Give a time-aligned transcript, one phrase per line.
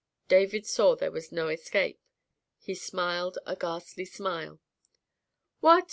[0.27, 2.01] David saw there was no escape;
[2.57, 4.59] he smiled a ghastly smile.
[5.59, 5.79] "What!